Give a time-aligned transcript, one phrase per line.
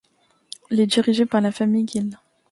[0.71, 2.17] L' est dirigé par la famille Gill.